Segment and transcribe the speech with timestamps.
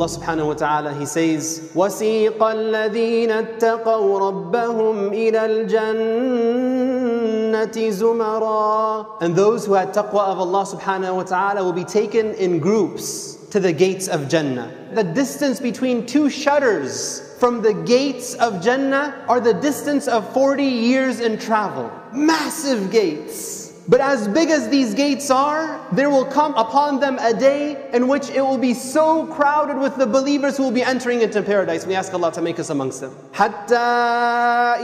[0.00, 6.96] Allah subhanahu wa ta'ala, He says, وَسِيقَ الَّذِينَ اتَّقَوْا رَبَّهُمْ إِلَى الْجَنَّةِ
[7.92, 12.58] زُمَرًا And those who had taqwa of Allah subhanahu wa ta'ala will be taken in
[12.58, 14.72] groups to the gates of Jannah.
[14.94, 20.64] The distance between two shutters from the gates of Jannah are the distance of 40
[20.64, 21.92] years in travel.
[22.14, 23.69] Massive gates.
[23.88, 28.08] But as big as these gates are, there will come upon them a day in
[28.08, 31.86] which it will be so crowded with the believers who will be entering into paradise.
[31.86, 33.14] We ask Allah to make us amongst them.
[33.32, 33.76] حتى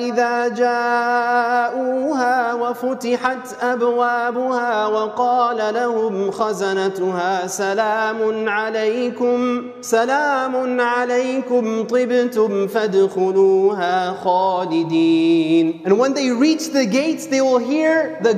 [0.07, 15.81] إذا جاءوها وفتحت أبوابها وقال لهم خزنتها سلام عليكم سلام عليكم طبتم فادخلوها خالدين.
[15.85, 18.35] And when they reach the gates, they will hear the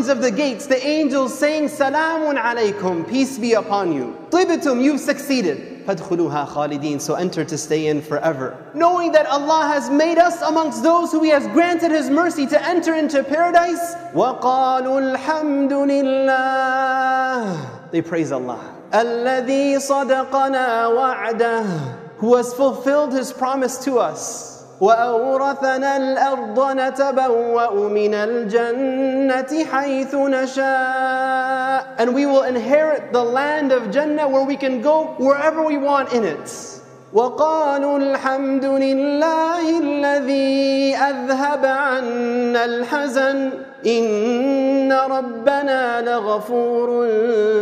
[0.00, 4.16] guardians of the gates, the angels saying, Salamun alaykum, peace be upon you.
[4.30, 5.84] Tibitum, you've succeeded.
[5.84, 8.56] فَادْخُلُوهَا خَالِدِينَ So enter to stay in forever.
[8.72, 12.66] Knowing that Allah has made us amongst those who He has granted His mercy to
[12.66, 13.94] enter into paradise.
[14.14, 18.76] وَقَالُوا الْحَمْدُ لِلَّهِ They praise Allah.
[18.92, 24.49] الَّذِي صَدَقَنَا وَعْدَهُ Who has fulfilled His promise to us.
[24.80, 34.28] وأورثنا الأرض نتبوأ من الجنة حيث نشاء And we will inherit the land of Jannah
[34.28, 36.76] where we can go wherever we want in it.
[37.12, 43.50] وقالوا الحمد لله الذي أذهب عنا الحزن
[43.86, 46.88] إن ربنا لغفور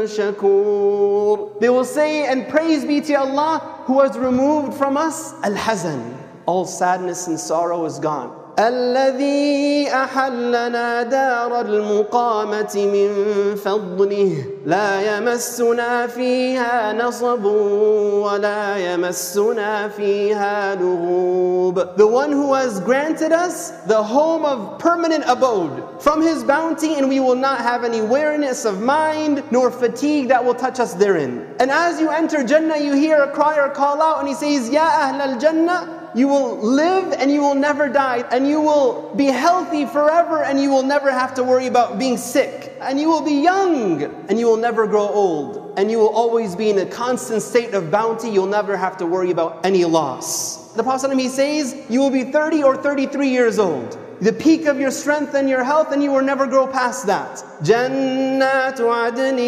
[0.07, 6.18] شكور They will say and praise be to Allah who has removed from us al-hazan
[6.48, 8.45] all sadness and sorrow is gone.
[8.59, 13.11] الذي أحلنا دار المقامة من
[13.57, 23.70] فضله لا يمسنا فيها نصب ولا يمسنا فيها لغوب The one who has granted us
[23.89, 28.64] the home of permanent abode from his bounty and we will not have any weariness
[28.64, 31.45] of mind nor fatigue that will touch us therein.
[31.58, 34.85] And as you enter Jannah you hear a crier call out and he says Ya
[34.85, 39.86] Ahl al-Jannah you will live and you will never die, and you will be healthy
[39.86, 43.42] forever, and you will never have to worry about being sick, and you will be
[43.42, 47.42] young, and you will never grow old, and you will always be in a constant
[47.42, 48.30] state of bounty.
[48.30, 50.73] You'll never have to worry about any loss.
[50.73, 54.80] The Prophet he says, You will be 30 or 33 years old the peak of
[54.80, 57.45] your strength and your health, and you will never grow past that.
[57.63, 59.39] جنات عدن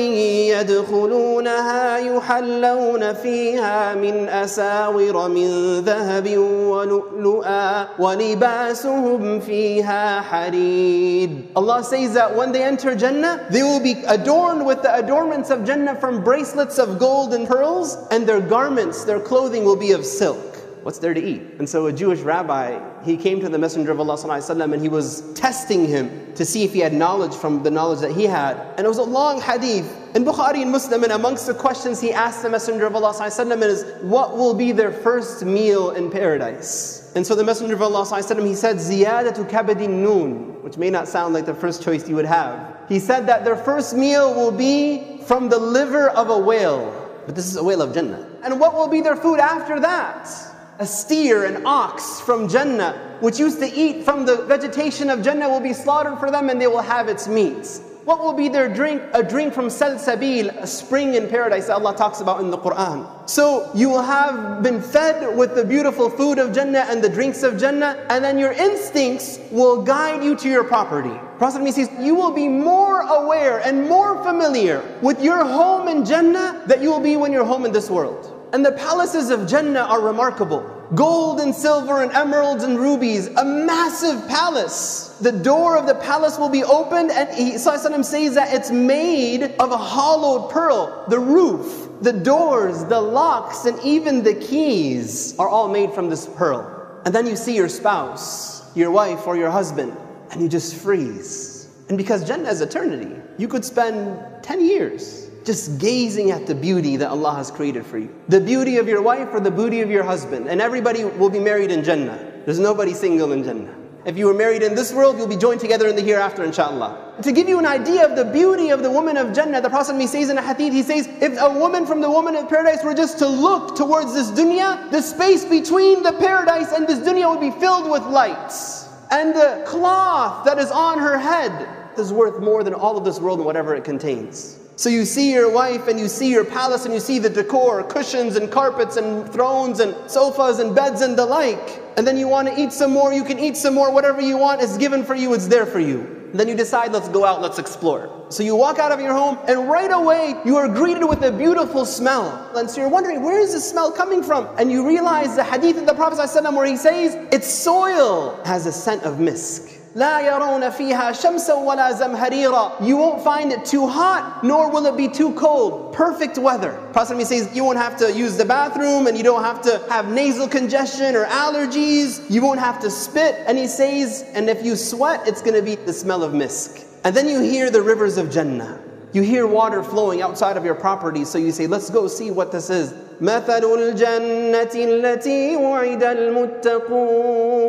[0.51, 12.53] يدخلونها يحلون فيها من أساور من ذهب ولؤلؤا ولباسهم فيها حريد Allah says that when
[12.53, 16.99] they enter Jannah, they will be adorned with the adornments of Jannah from bracelets of
[16.99, 20.50] gold and pearls, and their garments, their clothing will be of silk.
[20.87, 21.43] What's there to eat?
[21.59, 24.89] And so a Jewish rabbi, he came to the Messenger of Allah وسلم, and he
[24.89, 28.57] was testing him to see if he had knowledge from the knowledge that he had.
[28.77, 29.93] And it was a long hadith.
[30.15, 33.63] In Bukhari and Muslim, and amongst the questions he asked the Messenger of Allah وسلم,
[33.63, 37.13] is, what will be their first meal in paradise?
[37.17, 41.09] And so the Messenger of Allah وسلم, he said, Ziyadatu kabadin noon, which may not
[41.09, 42.77] sound like the first choice you would have.
[42.89, 46.93] He said that their first meal will be from the liver of a whale.
[47.27, 48.25] But this is a whale of Jannah.
[48.45, 50.31] And what will be their food after that?
[50.80, 55.50] A steer, an ox from Jannah, which used to eat from the vegetation of Jannah,
[55.50, 57.82] will be slaughtered for them and they will have its meats.
[58.04, 59.00] What will be their drink?
[59.14, 63.08] A drink from Salsabil, a spring in paradise that Allah talks about in the Quran.
[63.30, 67.44] So you will have been fed with the beautiful food of Jannah and the drinks
[67.44, 71.16] of Jannah, and then your instincts will guide you to your property.
[71.38, 76.64] Prophet says, you will be more aware and more familiar with your home in Jannah
[76.66, 78.31] that you will be when you're home in this world.
[78.54, 80.62] And the palaces of Jannah are remarkable.
[80.94, 85.16] Gold and silver and emeralds and rubies, a massive palace.
[85.22, 89.72] The door of the palace will be opened, and he says that it's made of
[89.72, 91.06] a hollowed pearl.
[91.08, 96.28] The roof, the doors, the locks, and even the keys are all made from this
[96.28, 97.02] pearl.
[97.06, 99.96] And then you see your spouse, your wife, or your husband,
[100.30, 101.70] and you just freeze.
[101.88, 106.96] And because Jannah is eternity, you could spend 10 years just gazing at the beauty
[106.98, 108.14] that Allah has created for you.
[108.28, 110.48] The beauty of your wife or the beauty of your husband.
[110.48, 112.44] And everybody will be married in Jannah.
[112.46, 113.76] There's nobody single in Jannah.
[114.06, 117.16] If you were married in this world, you'll be joined together in the hereafter, inshallah.
[117.24, 120.00] To give you an idea of the beauty of the woman of Jannah, the Prophet
[120.00, 122.84] he says in a hadith, he says, if a woman from the woman of paradise
[122.84, 127.28] were just to look towards this dunya, the space between the paradise and this dunya
[127.28, 128.88] would be filled with lights.
[129.10, 133.20] And the cloth that is on her head is worth more than all of this
[133.20, 134.60] world and whatever it contains.
[134.76, 137.84] So you see your wife and you see your palace and you see the decor,
[137.84, 141.80] cushions and carpets and thrones and sofas and beds and the like.
[141.98, 144.38] And then you want to eat some more, you can eat some more, whatever you
[144.38, 146.30] want is given for you, it's there for you.
[146.34, 148.26] Then you decide, let's go out, let's explore.
[148.30, 151.32] So you walk out of your home, and right away you are greeted with a
[151.32, 152.50] beautiful smell.
[152.56, 154.48] And so you're wondering, where is this smell coming from?
[154.58, 158.66] And you realize the hadith of the Prophet ﷺ where he says, its soil has
[158.66, 159.78] a scent of misk.
[159.95, 164.97] لا يرون فيها شمسا ولا زمهريرا You won't find it too hot, nor will it
[164.97, 165.95] be too cold.
[165.95, 166.73] Perfect weather.
[166.93, 170.13] Prophet says you won't have to use the bathroom and you don't have to have
[170.13, 172.21] nasal congestion or allergies.
[172.29, 173.37] You won't have to spit.
[173.47, 176.85] And he says, and if you sweat, it's going to be the smell of misk.
[177.05, 178.79] And then you hear the rivers of Jannah.
[179.13, 182.53] You hear water flowing outside of your property, so you say, let's go see what
[182.53, 182.93] this is.
[183.21, 187.60] مثل الجنة التي وعد المتقون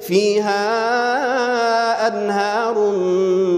[0.00, 0.62] فيها
[2.08, 2.90] أنهار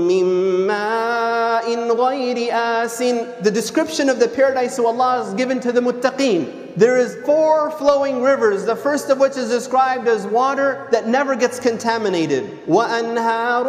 [0.09, 0.25] من
[0.67, 2.99] ماء غير آس
[3.43, 6.61] The description of the paradise who Allah has given to the muttaqeen.
[6.77, 11.35] There is four flowing rivers, the first of which is described as water that never
[11.35, 12.45] gets contaminated.
[12.67, 13.65] وَأَنْهَارٌ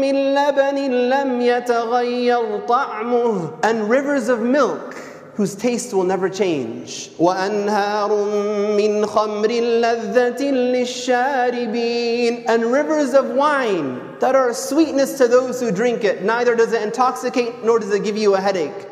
[0.00, 0.78] مِّن لَبَنٍ
[1.12, 4.96] لَمْ يَتَغَيَّرْ طَعْمُهُ And rivers of milk
[5.35, 7.11] whose taste will never change.
[7.19, 7.67] And
[12.71, 16.23] rivers of wine that are sweetness to those who drink it.
[16.23, 18.87] Neither does it intoxicate nor does it give you a headache.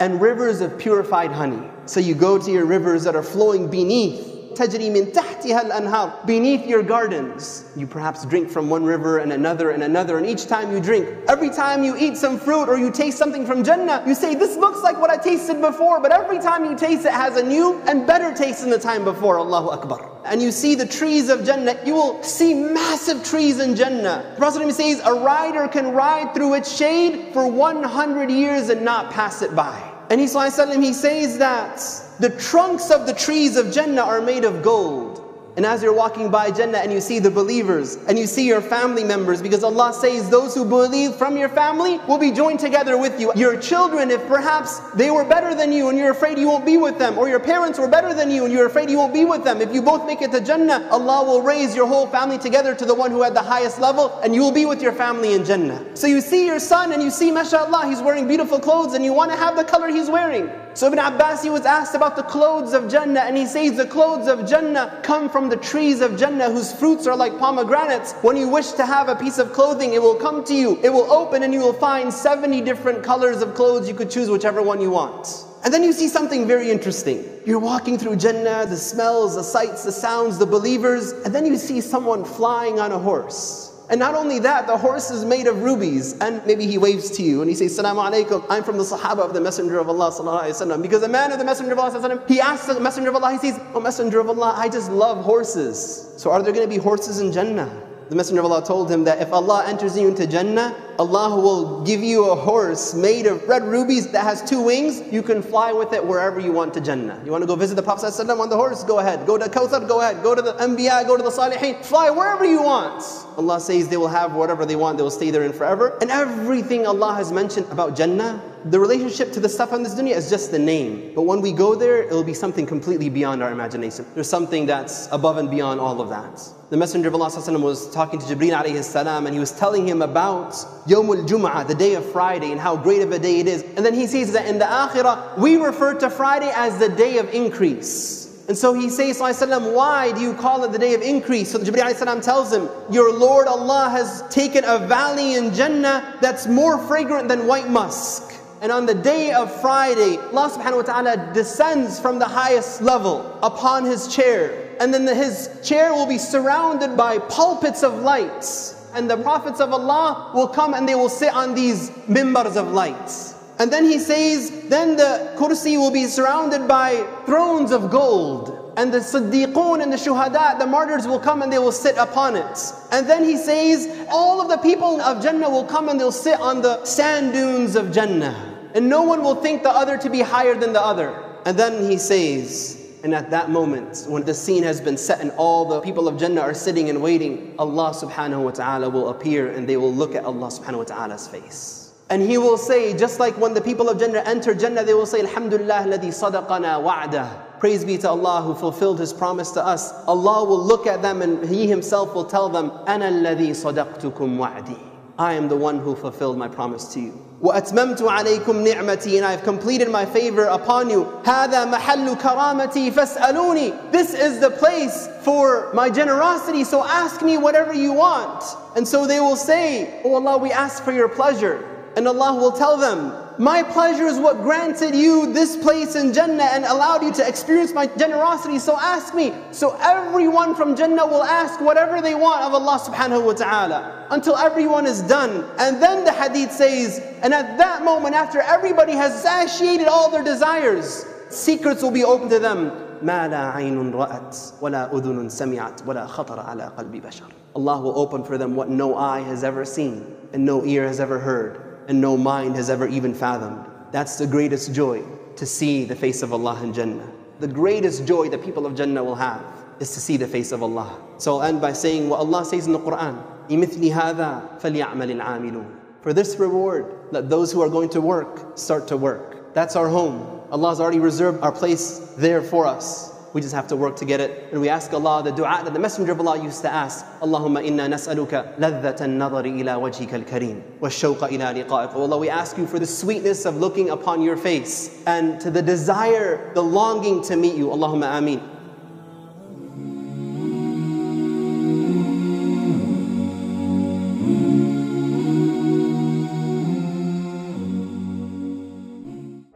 [0.00, 1.62] And rivers of purified honey.
[1.86, 6.65] So you go to your rivers that are flowing beneath تجري من تحتها الأنهار beneath
[6.65, 7.65] your gardens.
[7.75, 11.07] You perhaps drink from one river and another and another, and each time you drink,
[11.27, 14.57] every time you eat some fruit or you taste something from Jannah, you say, This
[14.57, 17.79] looks like what I tasted before, but every time you taste it has a new
[17.87, 19.37] and better taste than the time before.
[19.37, 20.11] Allahu Akbar.
[20.25, 24.31] And you see the trees of Jannah, you will see massive trees in Jannah.
[24.31, 29.11] The Prophet says, A rider can ride through its shade for 100 years and not
[29.11, 29.90] pass it by.
[30.12, 31.80] And he, he says that
[32.20, 35.21] the trunks of the trees of Jannah are made of gold.
[35.54, 38.62] And as you're walking by Jannah and you see the believers and you see your
[38.62, 42.96] family members, because Allah says those who believe from your family will be joined together
[42.96, 43.32] with you.
[43.36, 46.78] Your children, if perhaps they were better than you and you're afraid you won't be
[46.78, 49.26] with them, or your parents were better than you and you're afraid you won't be
[49.26, 52.38] with them, if you both make it to Jannah, Allah will raise your whole family
[52.38, 54.92] together to the one who had the highest level and you will be with your
[54.92, 55.84] family in Jannah.
[55.94, 59.12] So you see your son and you see, mashallah, he's wearing beautiful clothes and you
[59.12, 60.50] want to have the color he's wearing.
[60.74, 63.86] So Ibn Abbas, he was asked about the clothes of Jannah and he says the
[63.86, 68.14] clothes of Jannah come from the trees of Jannah whose fruits are like pomegranates.
[68.22, 70.78] When you wish to have a piece of clothing, it will come to you.
[70.82, 73.86] It will open and you will find 70 different colors of clothes.
[73.86, 75.44] You could choose whichever one you want.
[75.62, 77.22] And then you see something very interesting.
[77.44, 81.56] You're walking through Jannah, the smells, the sights, the sounds, the believers, and then you
[81.58, 83.71] see someone flying on a horse.
[83.92, 86.18] And not only that, the horse is made of rubies.
[86.18, 89.18] And maybe he waves to you and he says, Salaam alaikum, I'm from the Sahaba
[89.18, 90.10] of the Messenger of Allah.
[90.10, 93.32] Sallallahu because a man of the Messenger of Allah, he asks the Messenger of Allah,
[93.32, 96.14] he says, Oh Messenger of Allah, I just love horses.
[96.16, 97.91] So are there going to be horses in Jannah?
[98.12, 101.82] The Messenger of Allah told him that if Allah enters you into Jannah, Allah will
[101.82, 105.00] give you a horse made of red rubies that has two wings.
[105.10, 107.22] You can fly with it wherever you want to Jannah.
[107.24, 108.84] You want to go visit the Prophet on the horse?
[108.84, 109.26] Go ahead.
[109.26, 109.88] Go to Kawthar?
[109.88, 110.22] Go ahead.
[110.22, 111.82] Go to the Anbiya, go to the Salihin.
[111.82, 113.02] Fly wherever you want.
[113.38, 115.96] Allah says they will have whatever they want, they will stay there in forever.
[116.02, 120.14] And everything Allah has mentioned about Jannah, the relationship to the stuff on this dunya
[120.14, 121.12] is just the name.
[121.14, 124.04] But when we go there, it will be something completely beyond our imagination.
[124.12, 126.61] There's something that's above and beyond all of that.
[126.72, 130.00] The Messenger of Allah was talking to Jibreel alayhi salam and he was telling him
[130.00, 130.52] about
[130.88, 133.60] Yawmul Jum'ah, the day of Friday, and how great of a day it is.
[133.76, 137.18] And then he says that in the Akhirah, we refer to Friday as the day
[137.18, 138.42] of increase.
[138.48, 141.50] And so he says, Why do you call it the day of increase?
[141.50, 146.78] So Jibreel tells him, Your Lord Allah has taken a valley in Jannah that's more
[146.78, 148.32] fragrant than white musk.
[148.62, 153.38] And on the day of Friday, Allah subhanahu wa ta'ala descends from the highest level
[153.42, 154.70] upon his chair.
[154.80, 159.60] And then the, his chair will be surrounded by pulpits of lights and the prophets
[159.60, 163.34] of Allah will come and they will sit on these mimbars of lights.
[163.58, 168.72] And then he says, then the kursi will be surrounded by thrones of gold.
[168.76, 172.36] And the siddiqun and the shuhada, the martyrs will come and they will sit upon
[172.36, 172.72] it.
[172.90, 176.40] And then he says, all of the people of Jannah will come and they'll sit
[176.40, 178.51] on the sand dunes of Jannah.
[178.74, 181.22] And no one will think the other to be higher than the other.
[181.44, 185.32] And then he says, and at that moment, when the scene has been set and
[185.32, 189.50] all the people of Jannah are sitting and waiting, Allah subhanahu wa ta'ala will appear
[189.50, 191.92] and they will look at Allah subhanahu wa ta'ala's face.
[192.10, 195.06] And He will say, just like when the people of Jannah enter Jannah, they will
[195.06, 197.58] say, Alhamdulillah ladhi sadaqana wa'dah.
[197.58, 199.92] Praise be to Allah who fulfilled His promise to us.
[200.06, 204.78] Allah will look at them and He Himself will tell them, Ana alladhi sadaqtukum wa'di.
[205.18, 207.31] I am the one who fulfilled my promise to you.
[207.41, 211.05] وأتممت عليكم نعمتي and I have completed my favor upon you.
[211.23, 213.91] هذا محل كرامتي فاسألوني.
[213.91, 218.43] This is the place for my generosity, so ask me whatever you want.
[218.75, 221.70] And so they will say, Oh Allah, we ask for your pleasure.
[221.97, 226.49] And Allah will tell them, my pleasure is what granted you this place in Jannah
[226.53, 228.59] and allowed you to experience my generosity.
[228.59, 229.33] So ask me.
[229.51, 234.37] So everyone from Jannah will ask whatever they want of Allah subhanahu wa ta'ala until
[234.37, 235.43] everyone is done.
[235.57, 240.23] And then the hadith says, and at that moment, after everybody has satiated all their
[240.23, 242.71] desires, secrets will be open to them.
[243.03, 247.25] ما لا عين رأت ولا أذن سمعت ولا خطر على قلب بشر.
[247.55, 250.99] Allah will open for them what no eye has ever seen and no ear has
[250.99, 253.65] ever heard and no mind has ever even fathomed.
[253.91, 255.03] That's the greatest joy,
[255.35, 257.09] to see the face of Allah in Jannah.
[257.39, 259.41] The greatest joy that people of Jannah will have
[259.79, 260.99] is to see the face of Allah.
[261.17, 265.65] So I'll end by saying what Allah says in the Quran, لِمِثْلِ هَذَا فَلْيَعْمَلِ الْعَامِلُونَ
[266.01, 269.53] For this reward, let those who are going to work start to work.
[269.53, 270.41] That's our home.
[270.51, 273.10] Allah has already reserved our place there for us.
[273.32, 274.52] We just have to work to get it.
[274.52, 277.06] And we ask Allah the dua that the Messenger of Allah used to ask.
[277.20, 281.94] Allahumma inna nas'aluka ladhata an-nadari ila wajhika al-kareem wa shawqa ila liqa'ik.
[281.94, 285.62] Allah, we ask you for the sweetness of looking upon your face and to the
[285.62, 287.68] desire, the longing to meet you.
[287.68, 288.42] Allahumma ameen.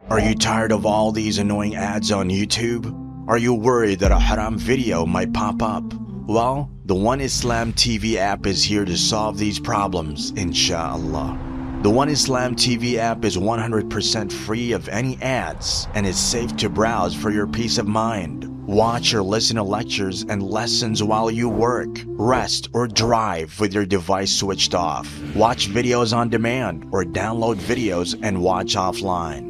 [0.09, 3.06] Are you tired of all these annoying ads on YouTube?
[3.27, 5.83] Are you worried that a haram video might pop up?
[6.27, 11.37] Well, the One Islam TV app is here to solve these problems, inshallah.
[11.81, 16.69] The One Islam TV app is 100% free of any ads and is safe to
[16.69, 18.45] browse for your peace of mind.
[18.65, 23.85] Watch or listen to lectures and lessons while you work, rest, or drive with your
[23.85, 25.13] device switched off.
[25.35, 29.46] Watch videos on demand or download videos and watch offline.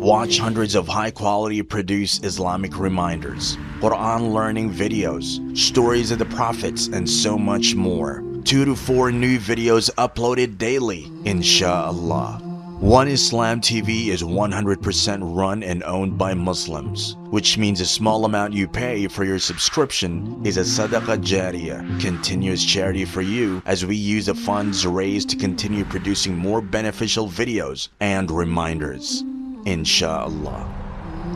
[0.00, 6.86] Watch hundreds of high quality produced Islamic reminders, Quran learning videos, stories of the prophets,
[6.86, 8.24] and so much more.
[8.44, 12.40] Two to four new videos uploaded daily, inshallah.
[12.80, 18.54] One Islam TV is 100% run and owned by Muslims, which means a small amount
[18.54, 23.96] you pay for your subscription is a sadaqah jariyah, continuous charity for you as we
[23.96, 29.24] use the funds raised to continue producing more beneficial videos and reminders.
[29.66, 30.66] Inshallah.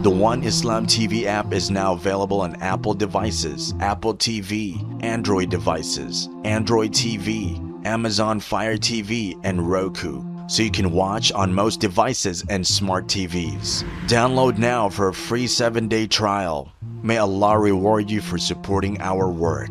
[0.02, 6.28] The One Islam TV app is now available on Apple devices, Apple TV, Android devices,
[6.44, 12.66] Android TV, Amazon Fire TV, and Roku, so you can watch on most devices and
[12.66, 13.84] smart TVs.
[14.06, 16.72] Download now for a free 7 day trial.
[17.02, 19.70] May Allah reward you for supporting our work.